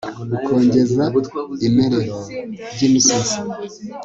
ukongeza 0.37 1.03
imerero 1.67 2.17
ry'imisozi 2.73 3.35